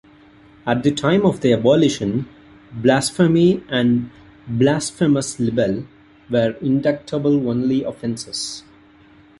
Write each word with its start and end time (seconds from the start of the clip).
At 0.65 0.81
the 0.81 0.89
time 0.89 1.27
of 1.27 1.41
their 1.41 1.57
abolition, 1.59 2.27
blasphemy 2.73 3.63
and 3.69 4.09
blasphemous 4.47 5.39
libel 5.39 5.85
were 6.27 6.57
indictable-only 6.59 7.83
offences. 7.83 8.63